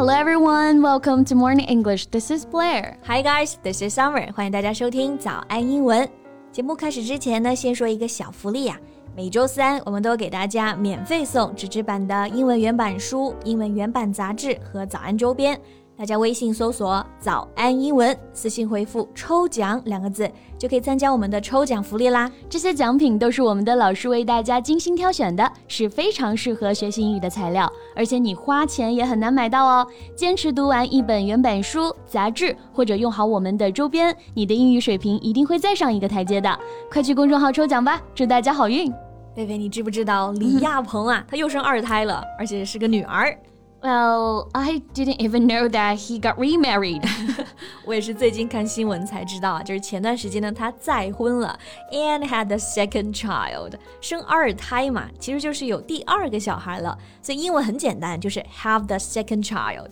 [0.00, 2.06] Hello everyone, welcome to Morning English.
[2.06, 2.96] This is Blair.
[3.04, 4.32] Hi guys, this is Summer.
[4.32, 6.08] 欢迎大家收听早安英文。
[6.50, 8.80] 节目开始之前呢，先说一个小福利呀、
[9.14, 15.60] 每周三我们都给大家免费送纸质版的英文原版书、英文原版杂志和早安周边。
[16.00, 20.26] 大家微信搜索“早安英文”，私信回复“抽奖”两个字，
[20.56, 22.32] 就可以参加我们的抽奖福利啦。
[22.48, 29.86] 这些奖品都是我们的老师为大家精心挑选的，是非常适合学习英语的材料，而且你花钱也很难买到哦。
[30.16, 36.58] 坚持读完一本原版书、杂志，或者用好我们的周边，你的英语水平一定会再上一个台阶的。
[36.90, 38.90] 快去公众号抽奖吧，祝大家好运！
[39.34, 43.38] 贝贝，你知不知道李亚鹏啊，他又生二胎了，而且是个女儿。
[43.81, 47.07] Well, I didn't even know that he got remarried.
[47.85, 51.59] 我也是最近看新闻才知道啊，就是前段时间呢，他再婚了，
[51.91, 56.97] and had the second child，生二胎嘛，其实就是有第二个小孩了。
[57.21, 59.91] 所以英文很简单，就是 have the second child。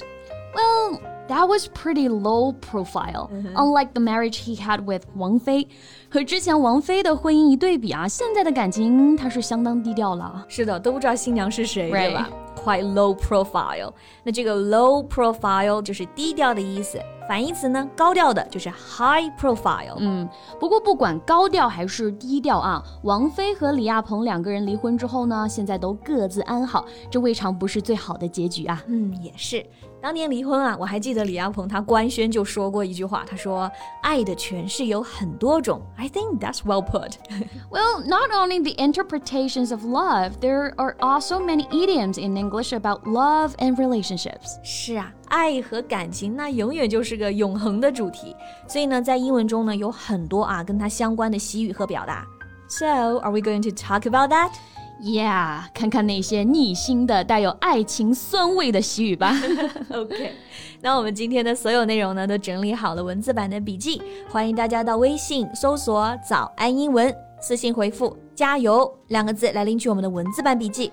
[0.55, 5.67] Well, that was pretty low profile, unlike the marriage he had with 王菲。
[6.09, 10.43] 和之前王菲的婚姻一对比啊，现在的感情他是相当低调了。
[10.47, 12.29] 是的，都不知道新娘是谁 Right 对吧
[12.64, 13.92] ？Quite low profile。
[14.24, 19.94] 那这个 low profile 就是低调的意思，反义词呢，高调的就是 high profile。
[19.98, 20.28] 嗯，
[20.58, 28.82] 不过不管高调还是低调啊，王菲和李亚鹏两个人离婚之后呢，现在都各自安好，这未尝不是最好的结局啊。
[28.86, 29.64] 嗯，也是。
[30.01, 37.13] 当年离婚啊，我还记得李亚鹏他官宣就说过一句话，他说：“爱的诠释有很多种。” I think that's well put.
[37.71, 43.07] Well, not only the interpretations of love, there are also many idioms in English about
[43.07, 44.59] love and relationships.
[44.61, 48.35] 是啊，爱和感情那永远就是个永恒的主题。
[48.67, 52.27] 所以呢，在英文中呢，有很多啊跟它相关的习语和表达。
[52.67, 54.51] So, are we going to talk about that?
[55.00, 59.32] Yeah，看看那些逆心的、带有爱情酸味的习语吧。
[59.94, 60.32] OK，
[60.80, 70.90] 那我们今天的所有内容呢，都整理好了文字版的笔记，欢迎大家到微信搜索“早安英文”，私信回复“加油”两个字来领取我们的文字版笔记。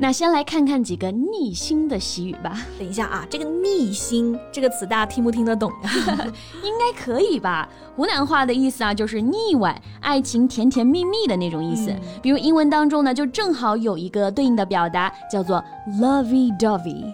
[0.00, 5.90] 那先来看看几个逆心的习语吧，等一下啊，这个“逆心”这个词大家听不听得懂呀？
[6.62, 7.68] 应该可以吧？
[7.96, 11.92] 湖南话的意思啊，就是腻歪、爱情甜甜蜜蜜的那种意思。
[12.22, 15.64] 比如英文当中呢，就正好有一个对应的表达，叫做
[16.00, 17.12] lovey dovey。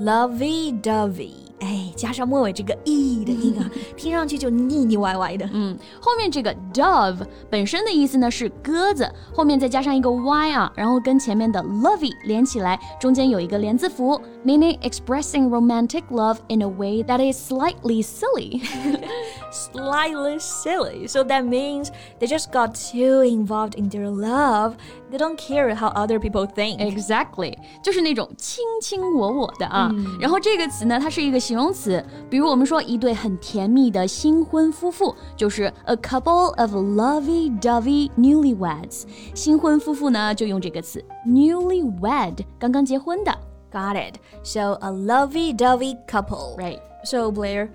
[0.00, 5.49] Lovey dovey，哎，加上末尾这个 e 的音啊，听上去就腻腻歪歪的。
[5.53, 18.03] 嗯，后面这个 dove 本身的意思呢是鸽子，后面再加上一个 y 啊，然后跟前面的 lovey 连起来，中间有一个连字符，meaning expressing romantic love in a way that is slightly
[18.03, 18.61] silly。
[19.51, 21.87] Slightly silly, so that means
[22.19, 24.73] they just got too involved in their love.
[25.09, 26.79] They don't care how other people think.
[26.79, 29.89] Exactly，就是那种卿卿我我的啊。
[30.19, 39.03] 然后这个词呢，它是一个 形容词，比如我们说一对很甜蜜的新婚夫妇，就是 a couple of lovey-dovey newlyweds。
[39.33, 43.31] 新婚夫妇呢，就用这个词 newlywed，刚刚结婚的。
[43.71, 44.15] Got it.
[44.43, 46.55] So a lovey-dovey couple.
[46.57, 46.79] Right.
[47.03, 47.69] So Blair,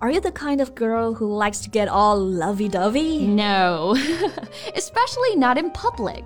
[0.00, 3.26] are you the kind of girl who likes to get all lovey-dovey?
[3.26, 3.94] No,
[4.74, 6.24] especially not in public,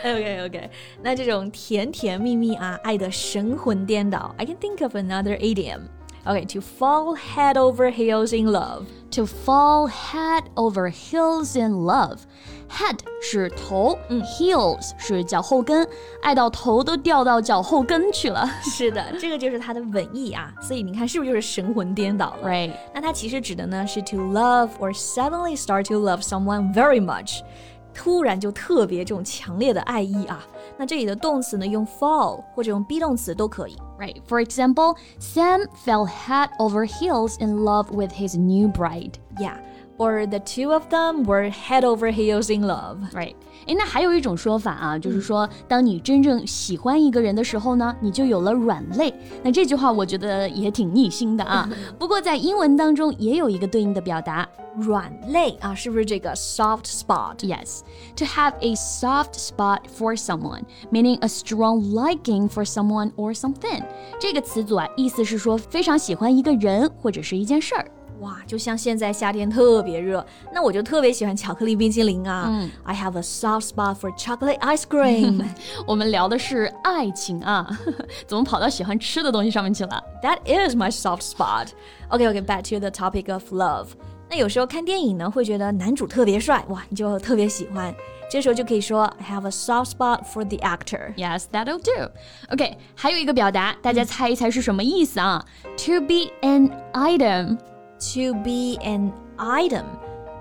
[0.03, 0.69] OK OK，
[1.01, 4.33] 那这种甜甜蜜蜜啊，爱的神魂颠倒。
[4.37, 5.81] I can think of another idiom.
[6.25, 8.85] Okay, to fall head over heels in love.
[9.15, 12.19] to fall head over heels in love.
[12.67, 15.87] Head 是头、h e e l s 是脚后跟，
[16.21, 18.45] 爱到头都掉到脚后跟去了。
[18.61, 20.53] 是的，这个就是它的本意啊。
[20.59, 22.73] 所以你看，是不是就是神魂颠倒了 Right.
[22.93, 27.39] 那它其实指的呢是 to love or suddenly start to love someone very much，
[27.93, 30.45] 突然就特别这种强烈的爱意啊。
[30.77, 33.75] 那这里的动词呢用 fall 或者用 be 动词都可以。
[33.97, 34.17] Right.
[34.27, 39.13] For example, Sam fell head over heels in love with his new bride.
[39.39, 39.57] Yeah,
[39.99, 42.97] or the two of them were head over heels in love.
[43.13, 43.35] Right.
[43.67, 49.13] 诶，那还有一种说法啊，就是说，当你真正喜欢一个人的时候呢，你就有了软肋。
[49.41, 51.67] 那这句话我觉得也挺逆心的啊。
[51.97, 54.47] 不过在英文当中也有一个对应的表达
[54.77, 57.37] 软肋啊，是不是这个 soft spot？
[57.37, 57.79] Yes,
[58.17, 60.61] to have a soft spot for someone,
[60.91, 63.83] meaning a strong liking for someone or something.
[64.19, 67.85] 这个词组啊，意思是说非常喜欢一个人或者是一件事儿。
[68.21, 72.49] 哇，就像现在夏天特别热，那我就特别喜欢巧克力冰淇淋啊。
[72.83, 75.43] I have a soft spot for chocolate ice cream.
[75.85, 77.67] 我们聊的是爱情啊，
[78.25, 80.01] 怎么跑到喜欢吃的东西上面去了？
[80.23, 81.67] That is my soft spot.
[82.09, 83.87] Okay, okay, back to the topic of love.
[84.29, 87.93] 那有时候看电影呢，会觉得男主特别帅，哇，你就特别喜欢。
[88.31, 91.13] 这时候就可以说 I have a soft spot for the actor.
[91.15, 92.09] Yes, that'll do.
[92.49, 95.45] OK，还有一个表达，大家猜一猜是什么意思啊？
[95.85, 97.57] To be an item.
[98.13, 99.85] To be an item.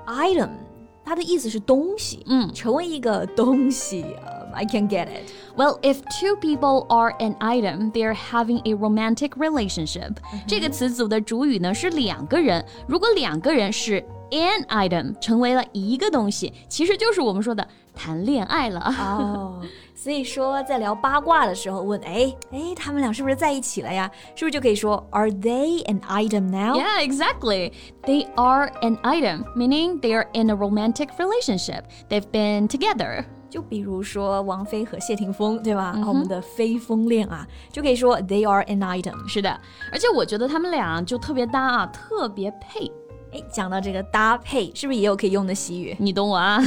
[0.07, 0.51] Item，
[1.05, 4.03] 它的意思是东西，嗯，成为一个东西。
[4.03, 5.31] Um, I can get it.
[5.57, 10.17] Well, if two people are an item, they're having a romantic relationship.
[10.47, 18.81] 这个词组的主语呢是两个人，如果两个人是 an item 成为了一个东西，其实就是我们说的谈恋爱了。
[18.99, 19.61] 哦，
[19.95, 24.11] 所以说在聊八卦的时候问，哎哎，他们俩是不是在一起了呀？
[24.35, 26.77] 是不是就可以说 Are they an item now?
[26.77, 27.73] Yeah, exactly.
[28.03, 31.85] They are an item, meaning they are in a romantic relationship.
[32.09, 33.25] They've been together.
[33.49, 35.95] 就比如说王菲和谢霆锋，对吧？
[36.09, 39.29] 我们的飞风恋啊，就可以说 They are an item。
[39.29, 39.61] 是的，
[39.93, 42.91] 而且我觉得他们俩就特别搭啊，特别配。
[43.33, 45.97] 哎，讲到这个搭配，是不是也有可以用的习语？
[45.99, 46.61] 你懂我啊？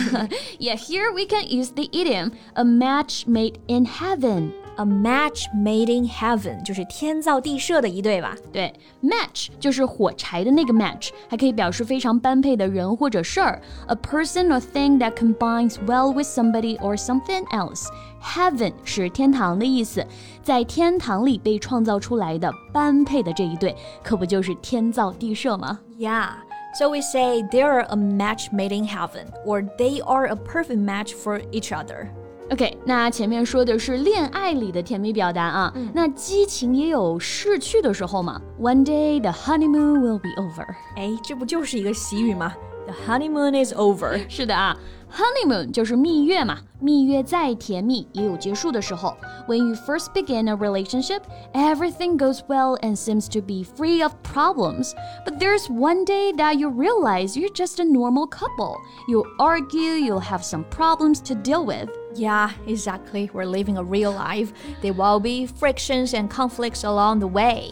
[0.60, 4.50] Yeah, here we can use the idiom "a match made in heaven."
[4.80, 8.36] A match made in heaven 就是天造地设的一对吧？
[8.52, 13.60] 对，match 就是火柴的那个 match，还可以表示非常般配的人或者事儿。
[13.88, 17.88] A person or thing that combines well with somebody or something else.
[18.22, 20.06] Heaven 是天堂的意思，
[20.44, 25.80] 在天堂里被创造出来的般配的这一对，可不就是天造地设吗？
[25.98, 26.30] Yeah.
[26.74, 31.14] So we say they're a match made in heaven, or they are a perfect match
[31.14, 32.10] for each other.
[32.50, 38.40] OK，那前面说的是恋爱里的甜蜜表达啊，嗯、那激情也有逝去的时候嘛。
[38.60, 40.66] One day the honeymoon will be over。
[40.96, 42.54] 哎，这不就是一个习语吗
[42.86, 44.30] ？The honeymoon is over。
[44.30, 44.78] 是的啊。
[45.10, 49.16] Honeymoon 就是蜜月嘛，蜜月再甜蜜也有结束的时候。
[49.48, 51.22] When you first begin a relationship,
[51.54, 54.92] everything goes well and seems to be free of problems.
[55.26, 58.76] But there's one day that you realize you're just a normal couple.
[59.08, 61.90] You'll argue, you'll have some problems to deal with.
[62.14, 63.30] Yeah, exactly.
[63.34, 64.52] We're living a real life.
[64.82, 67.72] There will be frictions and conflicts along the way.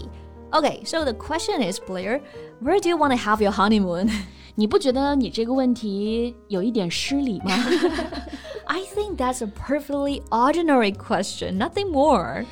[0.53, 2.21] Okay, so the question is, Blair,
[2.61, 4.09] where do you want to have your honeymoon?
[4.54, 7.52] 你不觉得你这个问题有一点失礼吗？
[8.66, 12.44] I think that's a perfectly ordinary question, nothing more.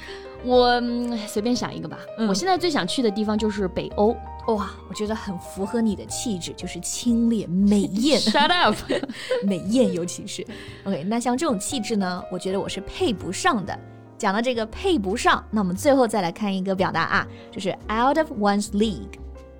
[0.44, 0.80] 我
[1.26, 1.98] 随便想一个吧。
[2.28, 4.16] 我现在最想去的地方就是北欧。
[4.46, 8.18] 哇，我觉得很符合你的气质，就是清冽美艳。
[8.22, 8.76] Shut up，
[9.44, 10.46] 美艳尤其是。
[10.84, 13.78] OK，那像这种气质呢，我觉得我是配不上的。
[14.16, 19.18] 讲到这个配不上，那我们最后再来看一个表达啊，就是 out of one's league。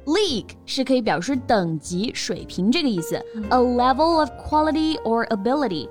[0.08, 3.14] League 是可以表示等级、水平这个意思。
[3.50, 5.87] A level of quality or ability.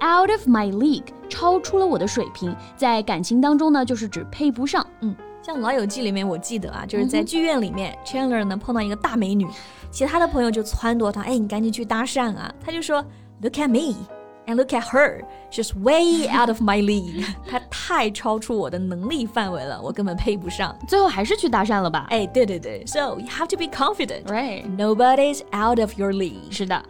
[0.00, 2.54] Out of my league，超出了我的水平。
[2.76, 4.86] 在感情当中呢，就是指配不上。
[5.00, 9.48] 嗯，像《老友记》里面，我记得啊，就是在剧院里面、嗯、，Chandler 呢碰到一个大美女，
[9.90, 12.52] 其他的朋友就撺掇他，哎，你赶紧去搭讪啊。
[12.62, 13.02] 他就说
[13.40, 13.96] ，Look at me。
[14.45, 17.25] And look at her, she's way out of my league.
[17.45, 20.73] 她太超出我的能力范围了，我根本配不上。
[20.87, 22.07] 最后还是去搭讪了吧？
[22.09, 24.63] 哎，对对对，So you have to be confident, right?
[24.77, 26.49] Nobody's out of your league.
[26.49, 26.81] 是的。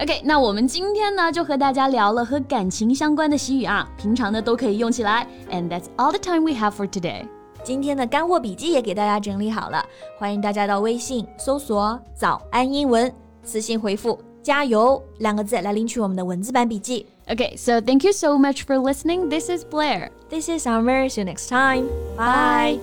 [0.00, 5.26] OK，那我们今天呢就和大家聊了和感情相关的习语啊，平常呢都可以用起来。
[5.50, 7.26] And that's all the time we have for today.
[7.64, 9.82] 今天的干货笔记也给大家整理好了，
[10.18, 13.10] 欢迎大家到微信搜索“早安英文”，
[13.42, 14.18] 私信回复。
[14.42, 17.06] 加油两个字来领取我们的文字版笔记。
[17.26, 19.28] Okay, so thank you so much for listening.
[19.28, 20.10] This is Blair.
[20.30, 21.08] This is Summer.
[21.08, 21.88] See you next time.
[22.16, 22.78] Bye.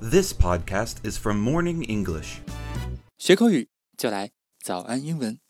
[0.00, 2.40] This podcast is from Morning English.
[3.18, 4.30] 学口语就来
[4.62, 5.43] 早安英文。